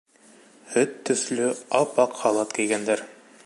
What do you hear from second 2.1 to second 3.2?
халат кейгәндәр.